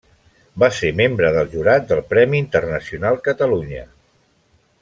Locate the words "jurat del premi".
1.51-2.41